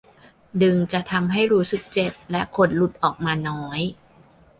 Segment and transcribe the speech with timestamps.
[0.61, 3.79] ดึงจะทำให้รู้สึกเจ็บและขนหลุดออกมาน้อย